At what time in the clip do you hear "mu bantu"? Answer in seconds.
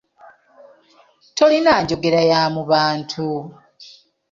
2.53-3.25